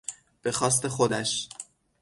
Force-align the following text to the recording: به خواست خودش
به 0.41 0.51
خواست 0.51 0.87
خودش 0.87 1.49